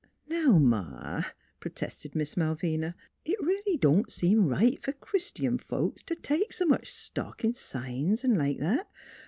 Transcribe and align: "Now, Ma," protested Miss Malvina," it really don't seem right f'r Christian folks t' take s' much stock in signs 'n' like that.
"Now, 0.27 0.57
Ma," 0.57 1.21
protested 1.59 2.15
Miss 2.15 2.35
Malvina," 2.35 2.95
it 3.23 3.39
really 3.39 3.77
don't 3.77 4.11
seem 4.11 4.47
right 4.47 4.81
f'r 4.81 4.99
Christian 4.99 5.59
folks 5.59 6.01
t' 6.01 6.15
take 6.15 6.49
s' 6.51 6.63
much 6.65 6.91
stock 6.91 7.43
in 7.43 7.53
signs 7.53 8.23
'n' 8.23 8.33
like 8.33 8.57
that. 8.57 8.89